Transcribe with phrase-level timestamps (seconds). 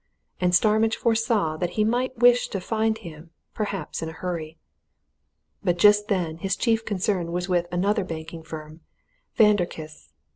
[0.39, 4.57] And Starmidge foresaw that he might wish to find him perhaps in a hurry.
[5.63, 8.81] But just then his chief concern was with another banking firm
[9.37, 10.09] Vanderkiste's.